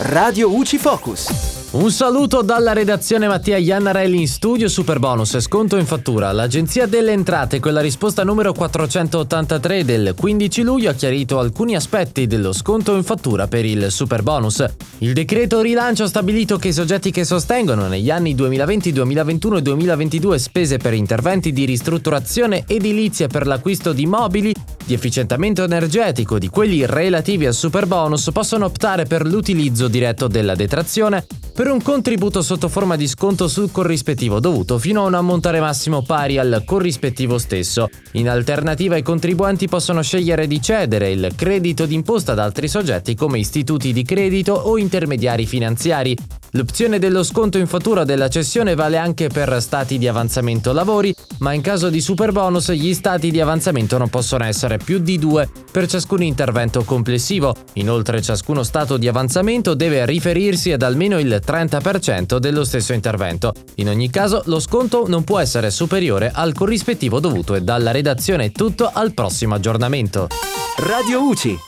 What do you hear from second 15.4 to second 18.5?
rilancio ha stabilito che i soggetti che sostengono negli anni